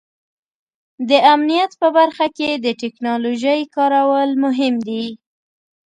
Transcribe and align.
د 1.09 1.11
امنیت 1.33 1.71
په 1.81 1.87
برخه 1.97 2.27
کې 2.37 2.49
د 2.55 2.67
ټیکنالوژۍ 2.81 3.61
کارول 3.75 4.29
مهم 4.43 4.75
دي. 4.87 5.05